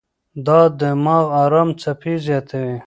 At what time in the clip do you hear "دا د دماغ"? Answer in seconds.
0.45-1.25